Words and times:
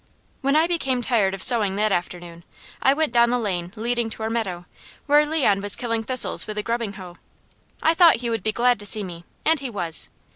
When 0.41 0.55
I 0.55 0.65
became 0.65 1.03
tired 1.03 1.39
sewing 1.43 1.75
that 1.75 1.91
afternoon, 1.91 2.43
I 2.81 2.91
went 2.91 3.13
down 3.13 3.29
the 3.29 3.37
lane 3.37 3.71
leading 3.75 4.09
to 4.09 4.23
our 4.23 4.31
meadow, 4.31 4.65
where 5.05 5.23
Leon 5.27 5.61
was 5.61 5.75
killing 5.75 6.01
thistles 6.01 6.47
with 6.47 6.57
a 6.57 6.63
grubbing 6.63 6.93
hoe. 6.93 7.17
I 7.83 7.93
thought 7.93 8.15
he 8.15 8.29
would 8.31 8.41
be 8.41 8.51
glad 8.51 8.79
to 8.79 8.85
see 8.87 9.03
me, 9.03 9.25
and 9.45 9.59
he 9.59 9.69
was. 9.69 10.09